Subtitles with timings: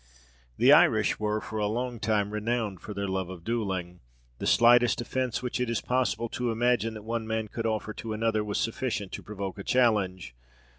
[0.57, 3.99] The Irish were for a long time renowned for their love of duelling.
[4.39, 8.11] The slightest offence which it is possible to imagine that one man could offer to
[8.13, 10.33] another was sufficient to provoke a challenge.